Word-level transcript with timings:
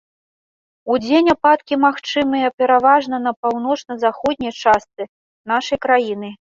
Удзень 0.93 1.29
ападкі 1.33 1.75
магчымыя 1.85 2.47
пераважна 2.63 3.15
на 3.27 3.35
паўночна-заходняй 3.45 4.53
частцы 4.65 5.03
нашай 5.57 5.77
краіны. 5.89 6.27